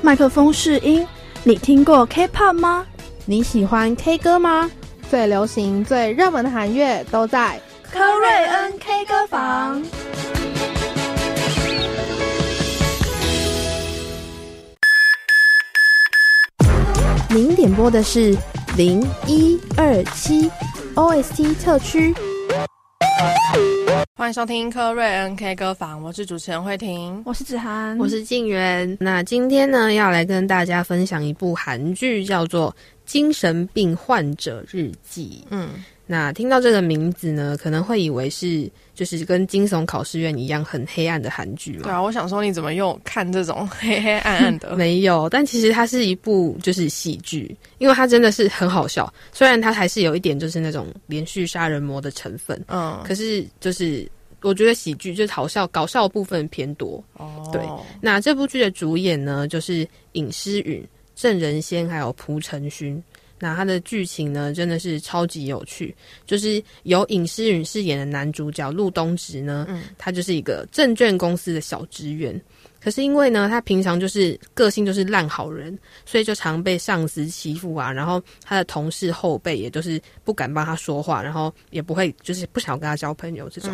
[0.00, 1.06] 麦克风试音，
[1.44, 2.86] 你听过 K-pop 吗？
[3.26, 4.70] 你喜欢 K 歌吗？
[5.10, 7.60] 最流行、最热门的韩乐都在
[7.92, 9.82] 科瑞恩 K 歌房。
[17.28, 18.36] 您点播的是
[18.76, 20.50] 零一二七
[20.94, 22.14] OST 特区。
[24.14, 28.96] 欢迎收听科瑞 N K 歌房，我是主持人慧婷，我是子涵，我是静媛。
[29.00, 32.70] 那今天呢，要来跟大家分享一部韩剧，叫做
[33.12, 35.42] 《精神病患者日记》。
[35.50, 35.68] 嗯，
[36.06, 41.82] 那听到这个名字呢，可能会以为是就是跟惊悚考试院一样很黑暗的韩剧嘛？
[41.82, 44.72] 对啊，我想说你怎么又看这种黑黑暗暗的？
[44.80, 49.12] 没有，但其实它是一部就是喜剧，因为它真的是很好笑。
[49.30, 54.10] 虽然它还是有一点就是那种连续杀人魔的成分，嗯，可是就是
[54.40, 57.04] 我觉得喜剧就是好笑搞笑部分偏多。
[57.18, 57.60] 哦，对，
[58.00, 60.82] 那这部剧的主演呢，就是尹诗允、
[61.22, 63.00] 郑仁仙还有蒲成勋。
[63.38, 65.94] 那他的剧情呢，真的是超级有趣。
[66.26, 72.40] 就是由尹诗允饰演的男主角陆东植呢，他就是一个证券公司的小职员。
[72.80, 77.92] 可是因为呢，他平常就是个性就是烂好人，所以就常被上司欺负啊。
[77.92, 83.70] 然后他的同事后辈也都是不敢帮他说话，然后也不会就是不想跟他交朋友这种。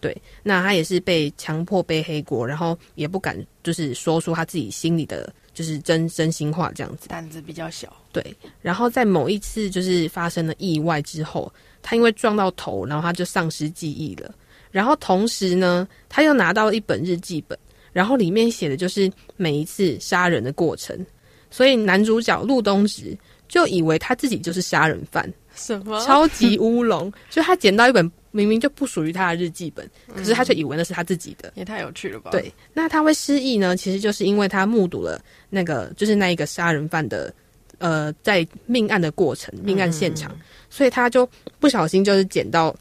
[0.00, 5.32] 对，那他也是被强迫背黑锅，然后也不敢就是说出他自己心里的。
[5.54, 7.94] 就是真真心话这样子，胆子比较小。
[8.12, 14.34] 对，然后在某一次就是发生了意外之后，他因为撞到头，然后他就丧失记忆了。
[14.70, 17.58] 然后同时呢，他又拿到一本日记本，
[17.92, 21.06] 然后里面写的就是每一次杀人的过程。
[21.50, 23.16] 所以男主角陆东植
[23.48, 27.12] 就以为他自己就是杀人犯，什么超级乌龙？
[27.28, 28.10] 就他捡到一本。
[28.32, 32.32] 明明就不属于他的日记本，可是他却以为那是他自己的，也太有趣了吧？
[32.32, 33.76] 对，那他会失忆呢？
[33.76, 37.32] 其实就是因为他目睹了那个，就是那一个杀人犯的，
[37.78, 40.36] 呃，在命案的过程、命案现场，
[40.68, 41.28] 所以他就
[41.60, 42.74] 不小心就是捡到。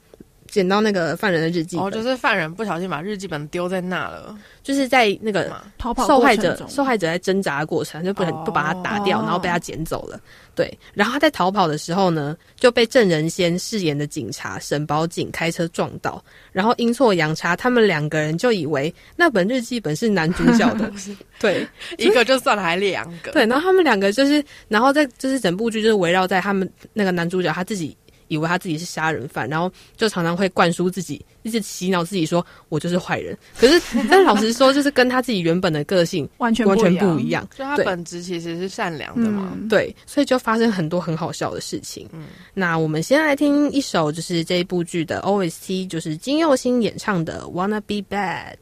[0.52, 10.20] 捡到那个犯人的日记，哦，就是犯人不小心把日记本丢在那了，就是在那个逃跑受害者受害者在挣扎的过程，就不不把他打掉，然后被他捡走了。
[10.54, 20.92] 对，然后他在逃跑的时候呢，就被郑人先饰演的警察沈宝景开车撞到，然后阴错阳差，他们两个人就以为那本日记本是男主角的，
[21.40, 21.66] 对，
[21.98, 27.96] 一个就算了，还两个，对，然后他们两个就是，然后在就是整部剧就是围绕在他们那个男主角他自己。
[28.32, 33.38] 以为他自己是杀人犯，然后就常常会灌输自己，一直洗脑自己说我就是坏人。
[33.60, 37.46] 可是，但老实说，就是跟他自己原本的个性 完全完全不一样。
[37.54, 39.58] 就他本质其实是善良的嘛。
[39.70, 42.08] 对，所以就发生很多很好笑的事情。
[42.14, 48.54] 嗯，那我们先来听一首，就是这一部剧的 OST，就是金佑星演唱的《Wanna Be Bad》。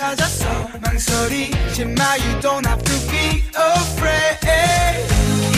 [0.00, 0.46] 찾았어
[0.80, 4.40] 망설이지 마 You don't have to be afraid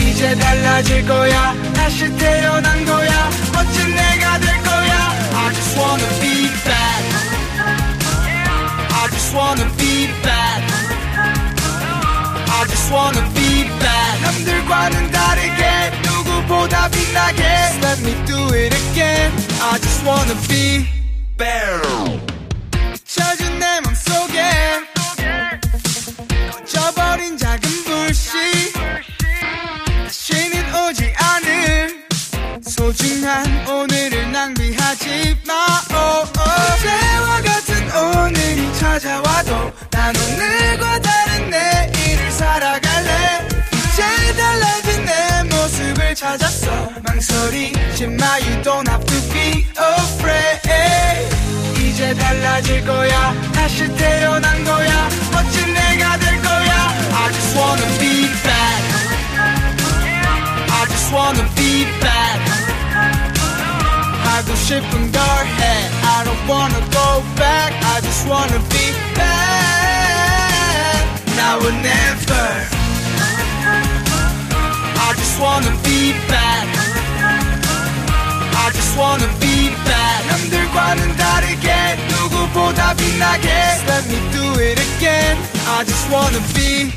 [0.01, 7.03] 이제 달라질 거야 다시 태어난 거야 멋진 내가 될 거야 I just wanna be bad
[8.91, 10.61] I just wanna be bad
[12.51, 19.31] I just wanna be bad 남들과는 다르게 누구보다 빛나게 Just let me do it again
[19.61, 20.85] I just wanna be
[21.37, 22.32] bad
[23.13, 24.41] 잊혀진 내 맘속에
[26.65, 28.73] 꺼져버린 작은 불씨.
[30.03, 32.07] 다시는 오지 않을
[32.63, 35.53] 소중한 오늘을 낭비하지 마.
[35.95, 36.27] oh.
[36.39, 43.47] 어제와 같은 오늘이 찾아와도 난 오늘과 다른 내일을 살아갈래.
[43.73, 46.89] 이제 달라진 내 모습을 찾았어.
[47.03, 50.63] 망설이지 마 You don't have to be afraid
[52.02, 58.82] 이제 달라질 거야 다시 태어난 거야 멋진 내가 될 거야 I just wanna be bad
[60.70, 62.58] I just wanna be bad
[64.38, 65.90] 하고 싶은 걸 해.
[66.04, 70.38] I don't wanna go back I just wanna be bad
[71.36, 72.48] Now or never
[74.94, 76.68] I just wanna be bad
[78.54, 79.51] I just wanna be
[79.85, 83.49] back 남들과는 다르게 누구보다 빛나게.
[83.87, 85.37] Let me do it again.
[85.67, 86.91] I just wanna be.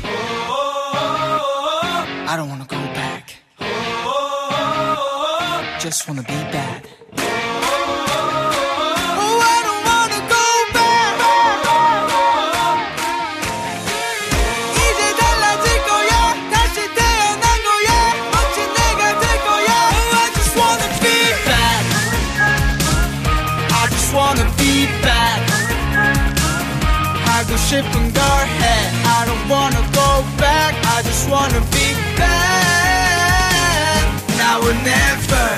[2.29, 3.37] I don't wanna go back.
[5.79, 6.96] Just wanna be bad.
[27.66, 28.92] 하고 싶은 걸 해.
[29.04, 30.76] I don't wanna go back.
[30.86, 34.06] I just wanna be bad.
[34.38, 35.48] Now or never.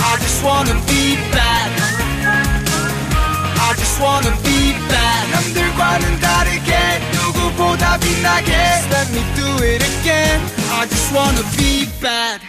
[0.00, 1.70] I just wanna be bad.
[3.60, 5.30] I just wanna be bad.
[5.30, 8.50] 남들과는 다르게 누구보다 빛나게.
[8.90, 10.40] Let me do it again.
[10.72, 12.40] I just wanna be bad.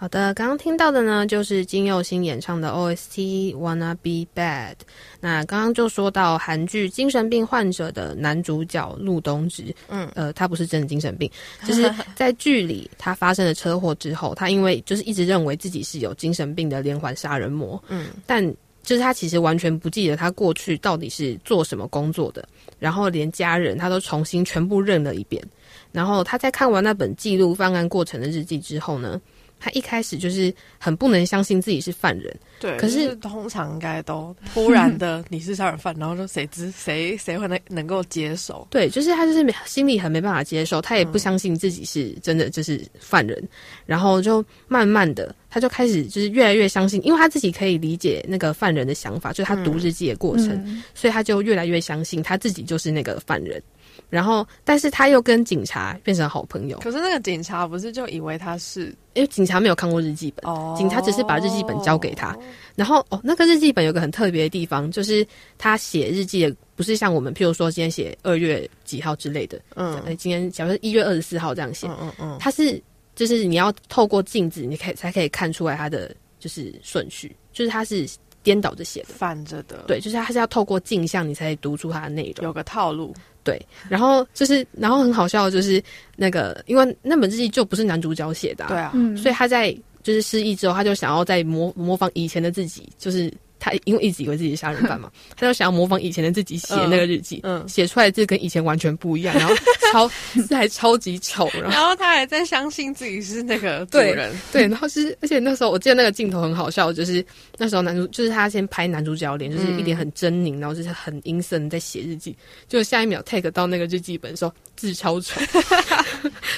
[0.00, 4.72] 好的，刚刚听到的呢，就是金佑星演唱的 OST《Wanna Be Bad》。
[5.20, 11.30] 那刚刚就说到韩剧《精神病患者》的男主角陆东植，嗯，呃，他不是真的精神病，
[11.68, 18.42] 就是在剧里他发生了车祸之后，他因为就是一直认为自己是有精神病的连环杀人魔，嗯，但
[18.82, 22.48] 就是他其实完全不记得他过去到底是做什么工作的，
[22.78, 25.46] 然后连家人他都重新全部认了一遍。
[25.92, 29.20] 然后他在看完那本记录犯案过程的日记之后呢？
[29.60, 32.76] 他一开始就是很不能相信自己是犯人，对。
[32.78, 38.66] 可是通常应该都突然的你是杀人犯，然后说谁知 谁谁会能能够接受？
[38.70, 43.46] 对，就是他就是心里很没办法接受，他也不相信自己是真的就是犯人，
[43.84, 53.62] 然后就慢慢的他就开始就是越来越相信，因为他自己可以理解那个犯人的想法，就是他读日记的过程，所以他就越来越相信他自己就是那个犯人。
[54.10, 56.78] 然后，但是他又跟警察变成好朋友。
[56.80, 60.44] 可是那个警察不是就以为他是，因为警察没有看过日记本，
[60.76, 62.36] 警察只是把日记本交给他。
[62.74, 65.26] 然后哦，那个日记本有个很特别的地方，就是
[65.56, 72.82] 他写日记的不是像我们，譬如说今天写二月几号之类的，嗯，今天假如一月二十四号这样写，嗯嗯嗯，他是
[73.14, 78.08] 就是你要透过镜子，你可以才可以看出来他的就是顺序，就是他是
[78.42, 83.14] 颠倒着写的，反着的，对，就是他是要透过镜像你才读出他的内容，有个套路。
[83.42, 85.82] 对，然后就是，然后很好笑的就是
[86.16, 93.32] 那个，因为那本日记就不是男主角写的，对啊，所以他在就是失忆之后，他就想要再模模仿以前的自己，就是。
[93.60, 99.54] 他因为一直以为自己是杀人犯嘛， 他就想要模仿以前的自己写那个日记，嗯，写出来字跟以前完全不一样，然后
[99.92, 100.10] 超
[100.48, 107.24] 字还超级丑，然后他还在相信自己是那个主人，对， 然后是而且那时候我记得那个镜头很好笑，就是
[107.58, 112.34] 那时候男主就是他先拍男主角脸，就是一脸很狰狞，然后就是很阴森在写日记，
[112.66, 115.38] 就下一秒 take 到那个日记本说字超丑，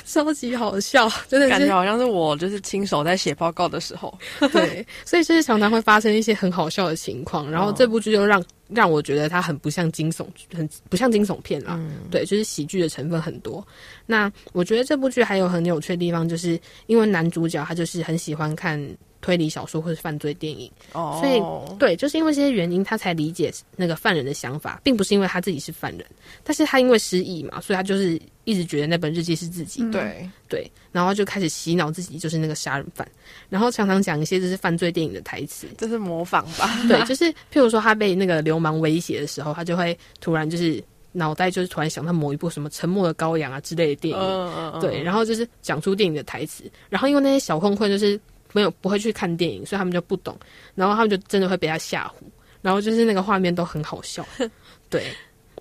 [0.07, 4.17] 超级好笑，真的感觉好像是我就是亲手在写报告的时候，
[4.53, 6.92] 对，所以就是常常会发生一些很好笑的。
[6.97, 11.79] 情况，然后这部剧就让让我觉得它很不像惊悚，很不像惊悚片啦。
[12.11, 13.67] 对，就是喜剧的成分很多。
[14.07, 18.81] 那我觉得这部剧还有很有趣的地方，就是因为男主角他就是很喜欢看
[19.23, 21.41] 推理小说或者犯罪电影，哦，所以
[21.79, 26.05] 对，就是因为这些原因，他才理解那个犯人的想法，并不是因为他自己是犯人，
[26.45, 28.21] 但是他因为失忆嘛，所以他就是。
[28.45, 30.29] 一直觉得那本日记是自己，对。
[30.49, 33.09] 对，然后就开始洗脑自己就是那个杀人犯，
[33.49, 36.77] 然后常常讲一些就是犯罪电影的台词，这是模仿吧？
[36.89, 40.83] 对，就是譬如说他被那个流氓威胁的时候，他就会突然就是
[41.13, 48.21] 脑袋就是突然想到某一部什么《沉默的羔羊》啊之类的电影，对，然后就是讲出电影的台词，然后因为那些小混混就是
[48.53, 50.39] 没有不会去看电影，所以他们就不懂，
[50.75, 52.13] 然后他们就真的会被他吓唬，
[52.61, 54.27] 然后就是那个画面都很好笑，
[54.89, 55.05] 对。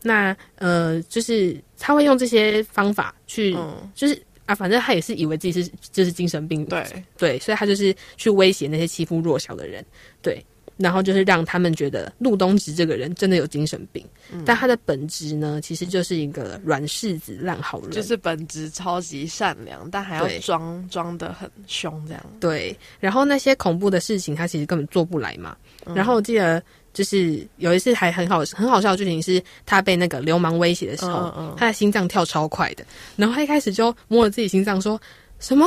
[0.03, 3.55] 那呃，就是他会用这些方法去，
[3.93, 6.83] 就是啊，反正他也是以为自己是就是精神病，对。
[7.17, 9.85] 对，所以他就是去威胁那些欺负弱小的人，
[10.19, 10.43] 对，
[10.81, 14.05] 然后就是让他们觉得陆东植这个人真的有精神病，
[14.45, 22.25] 但他的本质呢，其实就是一个软柿子、烂好人，就是本质超级善良，但还要装装的很凶这样。
[22.39, 25.55] 对，然后那些恐怖的事情，他其实根本做不来嘛。
[25.95, 26.61] 然后我记得。
[26.93, 32.83] 就是有一次还很好很好笑的剧情是，他被那个流氓威胁的时候，他的心脏跳超快的，
[33.15, 35.01] 然后他一开始就摸了自己心脏，说
[35.39, 35.65] 什么？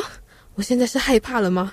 [0.55, 1.73] 我现在是害怕了吗？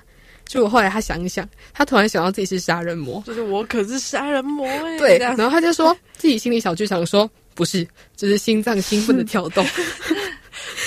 [0.51, 9.65] 结果后来他想一想，他突然想到自己是杀人魔，就是我可是杀人魔哎，对，然后他就说自己心里小剧场说不是，就是心脏兴奋的跳动。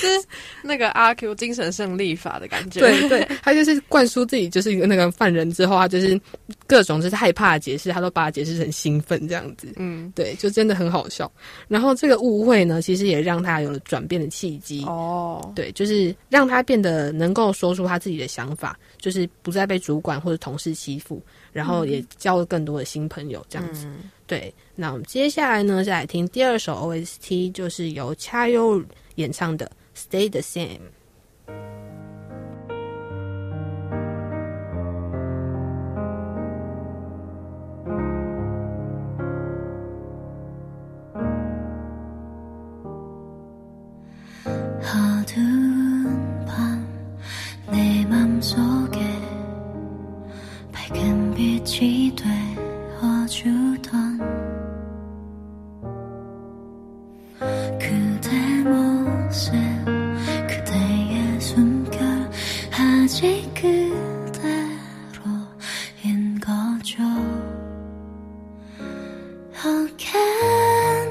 [0.05, 0.27] 是
[0.61, 6.19] 那个阿 Q 精神胜利法的感觉，对对，他就是灌输自己就是一个那个犯人之后，他就是
[6.67, 11.31] 各种就是害怕的解释，他都把它解释成兴奋这样子，嗯，对，就真的很好笑。
[11.67, 21.21] 然后这个误会呢，其实也让他有了转变的契机哦，对，就是让他变得能够说出他自己的想法，就是不再被主管或者同事欺负，
[21.51, 23.87] 然后也交了更多的新朋友这样子。
[24.27, 28.83] 对，那我们接下来呢，再来听第二首 OST，就是由恰优。
[29.15, 30.94] 演唱的 Stay the Same》。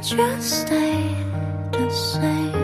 [0.04, 1.16] just stay
[1.72, 2.63] the same.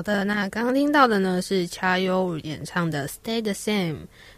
[0.00, 3.92] 好的，那刚刚听到的呢是 Chayo 演唱的《Stay the Same》。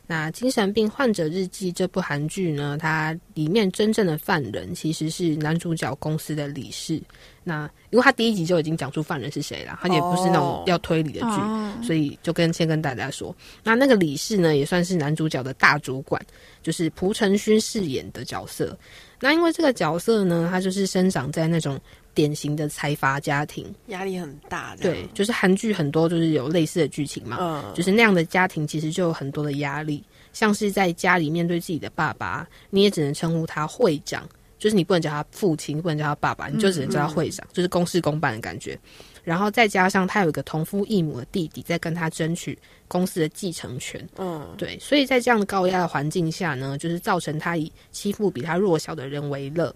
[0.09, 7.00] 那《精神病患者日记》这部韩剧呢，它里面真正的犯人其实是男主角公司的理事。
[7.45, 16.21] 那因为他第一集就已经讲出犯人是谁了，他也不是那种要推理的剧，所以就跟先跟大家说，那那个理事呢也算是男主角的大主管，
[16.61, 18.76] 就是朴成勋饰演的角色。
[19.21, 21.81] 那因为这个角色呢，他就是生长在那种。
[22.14, 24.76] 典型的财阀家庭，压力很大。
[24.76, 30.02] 对，就是韩剧很多就是有类似的剧情嘛，嗯，就是那样的家庭其实就有很多的压力，
[30.33, 34.28] 像是在家里面对自己的爸爸，你也只能称呼他会长，
[34.59, 38.78] 就是你不能叫他父亲，不能叫他爸爸，你就只能叫他会长，就是公事公办的感觉。
[39.25, 49.73] 然后再加上他有一个同父异母的弟弟在跟他争取公司的继承权，嗯，对，所以在这样的高压的环境下呢，就是造成他以欺负比他弱小的人为乐。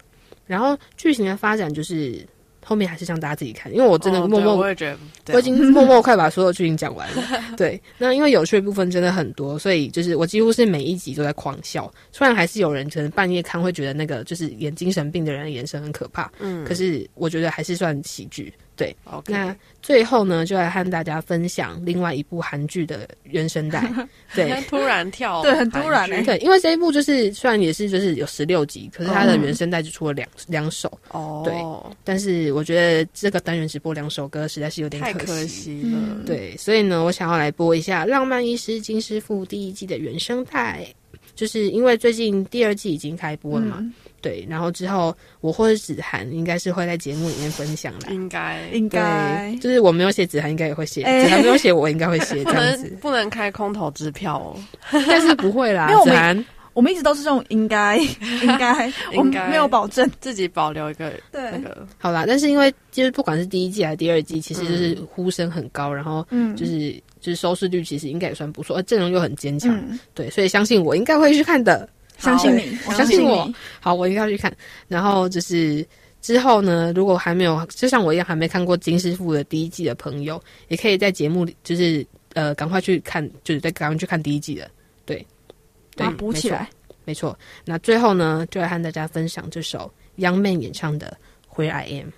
[0.47, 2.25] 然后剧情的发展就是
[2.65, 7.23] 后面还是让大家自己看，因为我真的默默，我也觉得我已经默默快把所有剧情讲完了。
[7.57, 11.93] 对，那因为有趣的部分真的很多，所以就是我几乎是每一集都在狂笑。
[12.11, 18.53] 虽然还是有人可能半夜看会觉得那个就是演精神病的人的眼神很可怕，嗯，可是我觉得还是算喜剧。
[18.77, 18.95] 对，
[19.27, 23.91] 那最后呢，就来和大家分享另外一部韩剧的原声带。
[24.35, 26.09] 对，突然跳，对，很突然。
[26.25, 30.93] 对，因为这一部就是虽然也是就是有十六集，可是它的原声带就出了两两首。
[31.09, 31.55] 哦，对。
[32.05, 36.23] 但是我觉得这个单元只播两首歌，实在是有点可惜了。
[36.27, 40.87] 对，所以呢，我想要来播一下《浪漫医师金师傅》第一季的原声带。
[41.35, 43.85] 就是因为最近第二季已经开播了嘛，
[44.27, 54.59] 对，然后之后我或者子涵应该是会在节目里面分享的，应该应该就是我没有写子涵，应该也会写，子涵没有写，我应该会写，这样子不能开空头支票哦，
[55.07, 56.45] 但是不会啦，子涵。
[56.75, 62.25] 我们一直都是这种 应该应该，我们没有保证自己保留一个 对那个好啦。
[62.27, 69.75] 但是因为就是不管是第一季还是第二季，其实就是呼声很高，然后嗯，就是就是收视率其实应该也算不错，而阵容又很坚强，
[70.13, 71.89] 对，所以相信我应该会去看的，
[72.27, 73.51] 相信你，相信我。
[73.81, 74.55] 好，我一定要去看。
[74.89, 75.87] 然后就是
[76.21, 84.71] 之后呢，如果还没有就像我一样还没看过金师傅的第一季的朋友，也可以在节目里就是呃赶快去看，就是再赶快去看第一季的，
[85.05, 85.25] 对。
[85.95, 86.69] 对，补起来，
[87.07, 87.35] 没错。
[87.65, 91.17] 那最后呢，就来和大家分享这首 Young Man 演唱的
[91.59, 92.09] 《Where I Am》。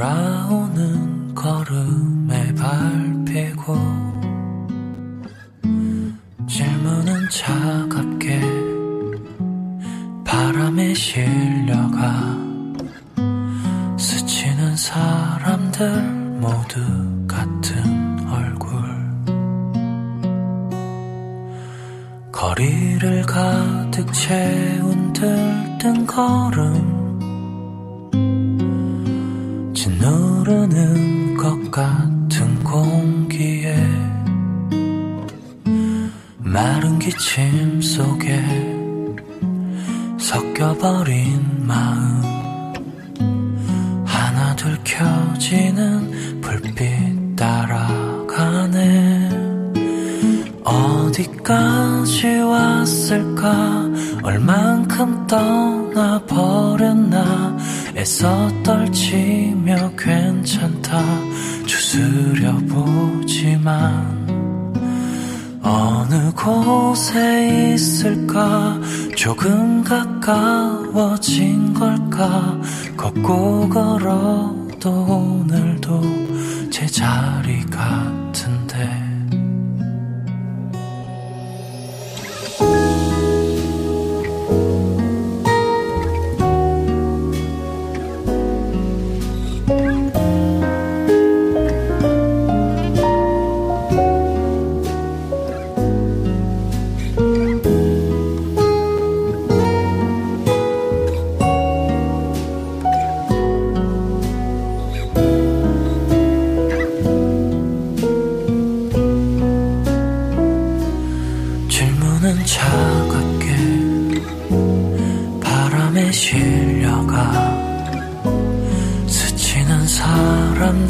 [0.00, 3.76] 걸어오는 걸음에 밟히고
[6.48, 8.40] 질문은 차갑게
[10.24, 12.34] 바람에 실려가
[13.98, 16.02] 스치는 사람들
[16.40, 16.80] 모두
[17.28, 18.70] 같은 얼굴.
[22.32, 26.99] 거리를 가득 채운 들뜬 걸음.
[30.00, 33.76] 짓누르는 것 같은 공기에
[36.38, 38.42] 마른 기침 속에
[40.18, 42.20] 섞여버린 마음.
[44.56, 49.30] 둘 켜지는 불빛 따라가네.
[50.62, 53.88] 어디까지 왔을까?
[54.22, 56.50] 얼만큼 떠나버렸나
[58.00, 61.04] 애써 떨치며 괜찮다.
[61.66, 64.26] 추스려 보지만
[65.62, 68.80] 어느 곳에 있을까?
[69.14, 72.58] 조금 가까워진 걸까?
[72.96, 78.19] 걷고 걸어도 오늘도 제자리 같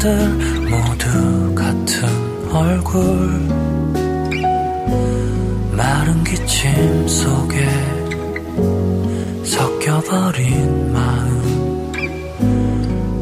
[0.01, 2.09] 사람들 모두 같은
[2.51, 3.47] 얼굴.
[5.71, 7.69] 마른 기침 속에
[9.43, 11.91] 섞여버린 마음.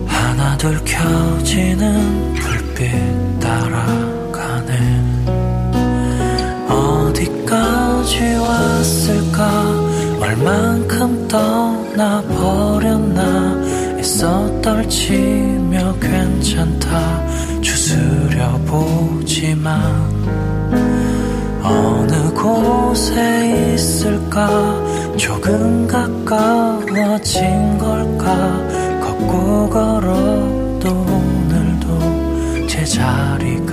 [0.08, 4.72] 하나둘 켜지는 불빛 따라가네.
[6.70, 9.42] 어디까지 왔을까?
[10.22, 12.80] 얼만큼 떠나버렸나?
[14.00, 17.62] 있어 떨치며 괜찮다.
[17.62, 19.82] 주스려 보지만
[21.62, 24.48] 어느 곳에 있을까?
[25.18, 28.70] 조금 가까워진 걸까?
[29.02, 33.69] 걷고 걸어도 오늘도 제자리가